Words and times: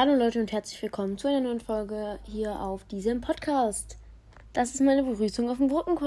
Hallo 0.00 0.14
Leute 0.14 0.40
und 0.40 0.50
herzlich 0.50 0.80
willkommen 0.80 1.18
zu 1.18 1.28
einer 1.28 1.42
neuen 1.42 1.60
Folge 1.60 2.18
hier 2.24 2.58
auf 2.58 2.84
diesem 2.84 3.20
Podcast. 3.20 3.98
Das 4.54 4.72
ist 4.72 4.80
meine 4.80 5.02
Begrüßung 5.02 5.50
auf 5.50 5.58
dem 5.58 5.68
Gruppen 5.68 5.98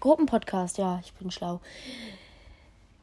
Gruppenpodcast. 0.00 0.78
Ja, 0.78 1.02
ich 1.04 1.12
bin 1.12 1.30
schlau. 1.30 1.60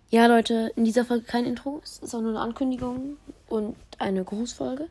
Ja, 0.09 0.25
Leute, 0.25 0.71
in 0.75 0.85
dieser 0.85 1.05
Folge 1.05 1.25
kein 1.25 1.45
Intro, 1.45 1.81
sondern 1.83 2.35
eine 2.35 2.43
Ankündigung 2.43 3.17
und 3.47 3.75
eine 3.99 4.23
Grußfolge. 4.23 4.87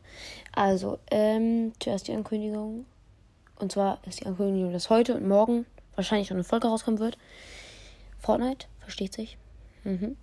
Also, 0.53 0.97
ähm, 1.11 1.73
zuerst 1.81 2.07
die 2.07 2.13
Ankündigung. 2.13 2.85
Und 3.59 3.73
zwar 3.73 3.99
ist 4.07 4.21
die 4.21 4.27
Ankündigung, 4.27 4.71
dass 4.71 4.89
heute 4.89 5.15
und 5.15 5.27
morgen 5.27 5.65
wahrscheinlich 5.95 6.29
schon 6.29 6.37
eine 6.37 6.45
Folge 6.45 6.69
rauskommen 6.69 7.01
wird. 7.01 7.17
Fortnite, 8.17 8.67
versteht 8.79 9.11
sich. 9.11 9.37
Mhm. 9.83 10.15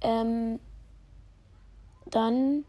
Ähm, 0.00 0.58
dann 2.06 2.64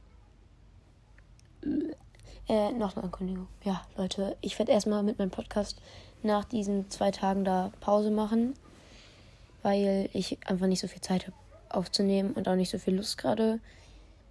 äh, 2.47 2.71
noch 2.71 2.95
eine 2.95 3.05
Ankündigung. 3.05 3.47
Ja, 3.63 3.81
Leute, 3.97 4.37
ich 4.41 4.57
werde 4.59 4.71
erstmal 4.71 5.03
mit 5.03 5.19
meinem 5.19 5.31
Podcast 5.31 5.81
nach 6.23 6.45
diesen 6.45 6.89
zwei 6.89 7.11
Tagen 7.11 7.43
da 7.45 7.71
Pause 7.79 8.11
machen, 8.11 8.53
weil 9.61 10.09
ich 10.13 10.37
einfach 10.47 10.67
nicht 10.67 10.79
so 10.79 10.87
viel 10.87 11.01
Zeit 11.01 11.27
habe 11.27 11.35
aufzunehmen 11.69 12.33
und 12.33 12.47
auch 12.47 12.55
nicht 12.55 12.69
so 12.69 12.77
viel 12.77 12.95
Lust 12.95 13.17
gerade. 13.17 13.59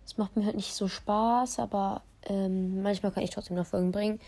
Es 0.07 0.19
macht 0.19 0.37
mir 0.37 0.45
halt 0.45 0.57
nicht 0.57 0.75
so 0.75 0.88
Spaß, 0.88 1.59
aber 1.59 2.02
ähm, 2.25 2.83
manchmal 2.83 3.12
kann 3.12 3.23
ich 3.23 3.30
trotzdem 3.30 3.57
noch 3.57 3.66
Folgen 3.66 3.93
bringen. 3.93 4.21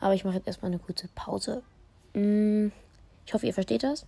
Aber 0.00 0.14
ich 0.14 0.24
mache 0.24 0.36
jetzt 0.36 0.46
erstmal 0.46 0.70
eine 0.70 0.80
kurze 0.80 1.08
Pause. 1.14 1.62
Mm, 2.14 2.68
ich 3.24 3.34
hoffe, 3.34 3.46
ihr 3.46 3.54
versteht 3.54 3.82
das. 3.82 4.06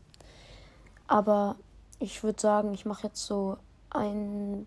Aber 1.06 1.56
ich 1.98 2.22
würde 2.22 2.40
sagen, 2.40 2.74
ich 2.74 2.84
mache 2.84 3.06
jetzt 3.06 3.24
so 3.24 3.56
ein, 3.90 4.66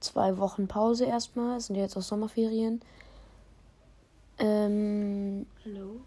zwei 0.00 0.38
Wochen 0.38 0.66
Pause 0.66 1.04
erstmal. 1.04 1.58
Es 1.58 1.66
sind 1.66 1.76
ja 1.76 1.82
jetzt 1.82 1.96
auch 1.96 2.02
Sommerferien. 2.02 2.80
Ähm, 4.38 5.46
Hallo. 5.64 6.00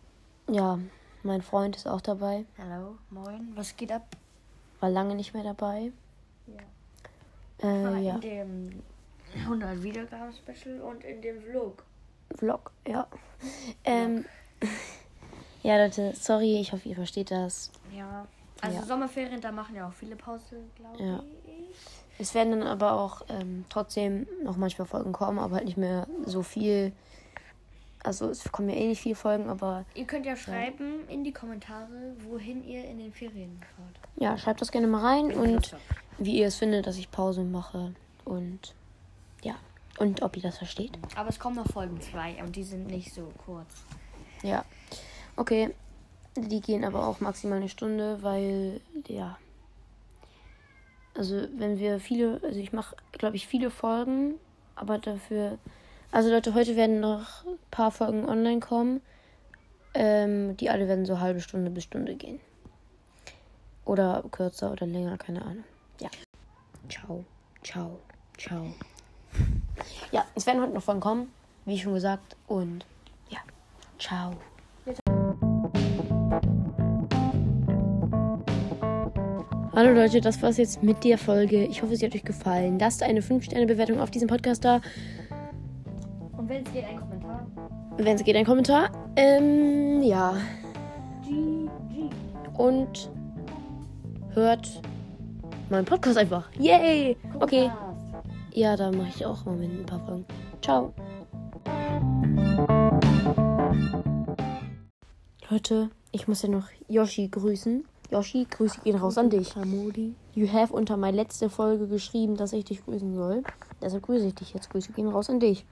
Ja, 0.58 0.80
mein 1.22 1.44
Freund 1.44 1.75
ist 1.75 1.88
auch 1.88 2.02
dabei. 2.02 2.44
Hallo, 2.58 2.97
moin. 3.11 3.52
Was 3.53 3.77
geht 3.77 3.91
ab? 3.91 4.08
War 4.80 4.89
lange 4.89 5.13
nicht 5.13 5.36
mehr 5.36 5.44
dabei. 5.44 5.91
Ja. 6.47 7.67
Äh, 7.69 8.02
ja. 8.03 8.16
In 8.16 8.22
dem 8.22 8.83
100 9.44 9.83
Wiedergaben 9.83 10.33
Special 10.33 10.81
und 10.81 11.03
in 11.03 11.22
dem 11.22 11.39
Vlog. 11.44 11.83
Vlog, 12.39 12.72
ja. 12.88 13.05
Ähm, 13.83 14.25
ja, 15.61 15.78
Leute, 15.78 16.13
sorry, 16.16 16.58
ich 16.59 16.72
hoffe, 16.73 16.89
ihr 16.89 16.95
versteht 16.95 17.30
das. 17.30 17.72
Ja. 17.95 18.25
Also 18.61 18.78
Ja. 18.80 18.83
Sommerferien, 18.83 19.39
da 19.39 19.52
machen 19.52 19.75
ja 19.75 19.88
auch 19.88 19.94
viele 19.94 20.16
Pause, 20.16 20.63
glaube 20.75 21.03
Ja. 21.03 21.23
ich. 21.45 21.78
Es 22.17 22.33
werden 22.33 22.58
dann 22.61 22.67
aber 22.67 22.94
auch 22.94 23.22
ähm, 23.30 23.63
trotzdem 23.69 24.25
noch 24.44 24.58
manchmal 24.58 24.88
Folgen 24.88 25.11
kommen, 25.11 25.38
aber 25.38 25.58
halt 25.58 25.66
nicht 25.66 25.78
mehr 25.78 26.08
so 26.25 26.41
viel. 26.41 26.94
Also 28.08 28.30
es 28.30 28.50
kommen 28.53 28.69
ja 28.69 28.75
eh 28.75 28.88
nicht 28.88 29.02
viele 29.02 29.16
Folgen, 29.16 29.50
aber 29.50 29.83
Ihr 29.94 30.05
könnt 30.05 30.25
ja 30.25 30.38
schreiben 30.38 31.05
in 31.09 31.25
die 31.25 31.33
Kommentare, 31.33 32.16
wohin 32.30 32.63
ihr 32.63 32.86
in 32.86 33.00
den 33.00 33.11
Ferien 33.11 33.59
fahrt. 33.75 34.00
ja, 34.16 34.38
schreibt 34.38 34.61
das 34.61 34.72
gerne 34.72 34.88
mal 34.88 35.02
rein 35.02 35.33
und 35.33 35.75
wie 36.17 36.39
ihr 36.39 36.47
es 36.47 36.55
findet, 36.55 36.88
dass 36.88 36.97
ich 36.97 37.11
Pause 37.11 37.44
mache 37.44 37.94
und 38.23 38.73
ja. 39.44 39.55
Und 40.00 40.22
ob 40.22 40.38
ihr 40.38 40.44
das 40.44 40.58
versteht. 40.58 40.97
Aber 41.17 41.28
es 41.28 41.38
kommen 41.38 41.58
noch 41.58 41.67
Folgen 41.67 42.00
2 42.00 42.41
und 42.44 42.55
die 42.55 42.63
sind 42.63 42.88
nicht 42.88 43.13
so 43.13 43.30
kurz. 43.45 43.67
Ja. 44.41 44.63
Okay. 45.35 45.73
Die 46.38 46.61
gehen 46.61 46.85
aber 46.85 47.05
auch 47.08 47.19
maximal 47.19 47.58
eine 47.58 47.67
Stunde, 47.67 48.23
weil, 48.23 48.80
ja. 49.08 49.38
Also, 51.13 51.47
wenn 51.58 51.78
wir 51.78 52.00
viele, 52.00 52.39
also 52.41 52.58
ich 52.58 52.72
mache, 52.72 52.95
glaube 53.11 53.35
ich, 53.35 53.47
viele 53.47 53.69
Folgen, 53.69 54.35
aber 54.75 54.97
dafür. 54.97 55.58
Also, 56.17 56.31
Leute, 56.31 56.55
heute 56.55 56.75
werden 56.75 56.99
noch 56.99 57.45
ein 57.45 57.59
paar 57.69 57.91
Folgen 57.91 58.27
online 58.27 58.59
kommen. 58.59 59.01
Ähm, 59.93 60.57
die 60.57 60.71
alle 60.71 60.87
werden 60.87 61.05
so 61.05 61.19
halbe 61.19 61.41
Stunde 61.41 61.69
bis 61.69 61.83
Stunde 61.83 62.15
gehen. 62.15 62.39
Oder 63.85 64.23
kürzer 64.31 64.72
oder 64.72 64.88
länger, 64.88 65.16
keine 65.19 65.44
Ahnung. 65.44 65.63
Ja. 66.01 66.09
Ciao, 66.89 67.23
ciao, 67.63 68.00
ciao. 68.35 68.73
Ja, 70.11 70.25
es 70.33 70.47
werden 70.47 70.59
heute 70.63 70.73
noch 70.73 70.81
Folgen 70.81 71.01
kommen, 71.01 71.31
wie 71.66 71.77
schon 71.77 71.94
gesagt. 71.94 72.35
Und 72.47 72.83
ja, 73.29 73.41
ciao. 74.00 74.33
Hallo 79.75 79.94
Leute, 79.94 80.19
das 80.22 80.41
war's 80.41 80.57
jetzt 80.57 80.81
mit 80.81 81.03
der 81.03 81.19
Folge. 81.19 81.66
Ich 81.66 81.83
hoffe, 81.83 81.95
sie 81.95 82.07
hat 82.07 82.16
euch 82.16 82.25
gefallen. 82.25 82.79
Lasst 82.79 83.03
eine 83.03 83.22
5-Sterne-Bewertung 83.22 84.00
auf 84.00 84.09
diesem 84.09 84.27
Podcast 84.27 84.66
da. 84.66 84.81
Und 86.47 86.53
wenn 86.53 86.63
es 86.63 86.72
geht, 86.72 86.85
ein 86.85 86.97
Kommentar. 86.97 87.46
Wenn 87.97 88.16
es 88.16 88.24
geht, 88.24 88.35
ein 88.38 88.46
Kommentar. 88.46 88.90
Ähm, 89.18 90.02
ja. 90.02 90.34
GG. 91.25 92.09
Und 92.58 93.12
hört 94.34 94.81
meinen 95.69 95.84
Podcast 95.84 96.18
einfach. 96.18 96.50
Yay! 96.57 97.18
Okay. 97.41 97.69
Ja, 98.53 98.78
da 98.78 98.94
mache 98.94 99.09
ich 99.09 99.25
auch 99.25 99.46
im 99.46 99.52
Moment 99.56 99.80
ein 99.81 99.86
paar 99.86 100.00
Folgen. 100.06 100.25
Ciao. 100.62 100.94
Leute, 105.50 105.90
ich 106.13 106.30
muss 106.30 106.44
ja 106.44 106.47
noch 106.47 106.69
Yoshi 106.88 107.28
grüßen. 107.28 107.84
Yoshi, 108.09 108.47
Grüße 108.50 108.80
gehen 108.86 108.96
raus 108.96 109.18
an 109.18 109.30
dich. 109.30 109.53
You 110.34 110.47
have 110.53 110.74
unter 110.74 110.96
meine 110.96 111.18
letzte 111.18 111.50
Folge 111.50 111.88
geschrieben, 111.88 112.38
dass 112.38 112.53
ich 112.53 112.63
dich 112.63 112.86
grüßen 112.86 113.16
soll. 113.18 113.44
Deshalb 113.81 114.03
grüße 114.03 114.28
ich 114.28 114.36
dich 114.36 114.53
jetzt. 114.53 114.69
Grüße 114.69 114.94
gehen 114.94 115.09
raus 115.09 115.30
an 115.30 115.41
dich. 115.41 115.66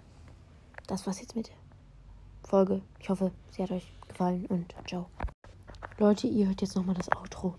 Das 0.88 1.07
war's 1.07 1.19
jetzt 1.19 1.35
mit 1.35 1.47
der 1.47 1.56
Folge. 2.47 2.81
Ich 3.00 3.09
hoffe, 3.09 3.31
sie 3.50 3.63
hat 3.63 3.72
euch 3.72 3.91
gefallen 4.07 4.46
und 4.47 4.75
ciao. 4.88 5.07
Leute, 5.97 6.28
ihr 6.28 6.47
hört 6.47 6.62
jetzt 6.62 6.75
nochmal 6.75 6.94
das 6.94 7.12
Outro. 7.12 7.56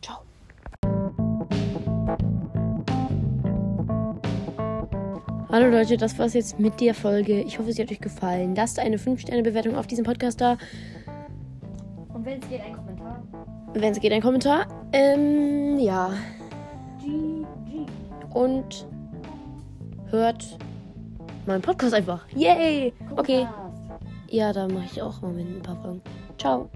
Ciao. 0.00 0.18
Hallo 5.50 5.70
Leute, 5.70 5.96
das 5.96 6.16
war's 6.20 6.34
jetzt 6.34 6.60
mit 6.60 6.80
der 6.80 6.94
Folge. 6.94 7.40
Ich 7.40 7.58
hoffe, 7.58 7.72
sie 7.72 7.82
hat 7.82 7.90
euch 7.90 8.00
gefallen. 8.00 8.54
Lasst 8.54 8.78
eine 8.78 8.96
5-Sterne-Bewertung 8.96 9.74
auf 9.74 9.88
diesem 9.88 10.04
Podcast 10.04 10.40
da. 10.40 10.56
Und 12.14 12.24
wenn 12.24 12.40
es 12.40 12.48
geht, 12.48 12.60
ein 12.60 12.76
Kommentar. 12.76 13.22
Wenn 13.74 13.92
es 13.92 14.00
geht, 14.00 14.12
ein 14.12 14.22
Kommentar. 14.22 14.68
Ähm, 14.92 15.80
ja. 15.80 16.14
GG. 17.00 17.86
Und 18.32 18.86
hört 20.10 20.58
meinen 21.46 21.62
Podcast 21.62 21.94
einfach. 21.94 22.26
Yay! 22.34 22.92
Okay. 23.16 23.46
Ja, 24.28 24.52
da 24.52 24.66
mache 24.66 24.86
ich 24.90 25.02
auch 25.02 25.22
im 25.22 25.28
Moment 25.28 25.56
ein 25.56 25.62
paar 25.62 25.76
Folgen. 25.76 26.02
Ciao. 26.38 26.70